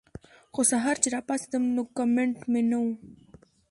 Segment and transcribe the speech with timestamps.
[0.53, 2.93] خو سحر چې راپاسېدم نو کمنټ مې نۀ وۀ